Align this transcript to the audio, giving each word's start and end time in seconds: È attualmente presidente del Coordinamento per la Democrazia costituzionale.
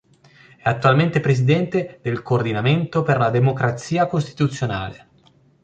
È 0.57 0.67
attualmente 0.67 1.19
presidente 1.19 1.99
del 2.01 2.23
Coordinamento 2.23 3.03
per 3.03 3.19
la 3.19 3.29
Democrazia 3.29 4.07
costituzionale. 4.07 5.09